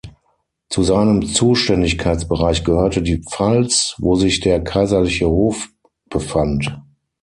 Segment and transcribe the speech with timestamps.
[0.69, 5.69] Zu seinem Zuständigkeitsbereich gehörte die Pfalz, wo sich der kaiserliche Hof
[6.09, 6.81] befand.